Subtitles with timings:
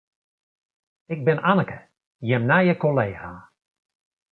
[1.15, 1.77] Ik bin Anneke,
[2.31, 3.31] jim nije kollega.